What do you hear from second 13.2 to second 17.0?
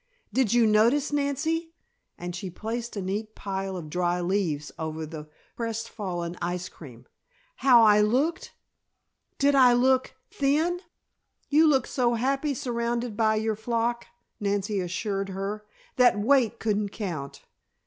your flock," Nancy assured her, "that weight couldn't